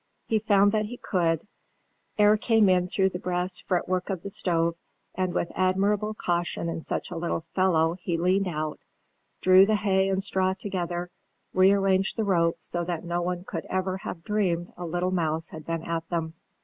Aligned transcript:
He 0.25 0.39
found 0.39 0.71
that 0.71 0.85
he 0.85 0.97
could; 0.97 1.47
air 2.17 2.35
came 2.35 2.69
in 2.69 2.87
through 2.87 3.09
the 3.09 3.19
brass 3.19 3.59
fretwork 3.59 4.09
of 4.09 4.23
the 4.23 4.31
stove; 4.31 4.73
and 5.13 5.31
with 5.31 5.51
admirable 5.53 6.15
caution 6.15 6.69
in 6.69 6.81
such 6.81 7.11
a 7.11 7.15
little 7.15 7.41
fellow 7.53 7.93
he 7.93 8.17
leaned 8.17 8.47
out, 8.47 8.79
drew 9.41 9.63
the 9.63 9.75
hay 9.75 10.09
and 10.09 10.23
straw 10.23 10.55
together, 10.55 11.11
rearranged 11.53 12.17
the 12.17 12.23
ropes, 12.23 12.65
so 12.65 12.83
that 12.85 13.03
no 13.05 13.21
one 13.21 13.43
could 13.43 13.67
ever 13.69 13.97
have 13.97 14.23
dreamed 14.23 14.73
a 14.75 14.87
little 14.87 15.11
mouse 15.11 15.49
had 15.49 15.67
been 15.67 15.83
at 15.83 16.09
them. 16.09 16.33